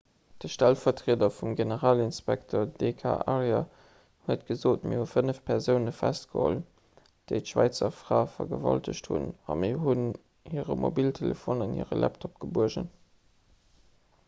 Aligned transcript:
de 0.41 0.47
stellvertrieder 0.51 1.27
vum 1.37 1.51
generalinspekter 1.57 2.61
d 2.79 2.87
k 3.01 3.09
arya 3.33 3.59
huet 4.29 4.45
gesot 4.47 4.87
mir 4.93 5.01
hu 5.01 5.03
fënnef 5.11 5.41
persoune 5.51 5.93
festgeholl 5.97 6.57
déi 7.31 7.35
d'schwäizer 7.43 7.93
fra 7.99 8.21
vergewaltegt 8.37 9.09
hunn 9.13 9.29
a 9.49 9.57
mir 9.65 9.79
hunn 9.85 10.09
hire 10.55 10.79
mobiltelefon 10.87 11.61
an 11.67 11.77
hire 11.81 12.01
laptop 12.05 12.41
gebuergen 12.47 12.89